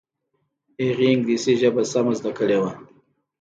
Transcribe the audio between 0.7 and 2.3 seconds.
هغې انګلیسي ژبه سمه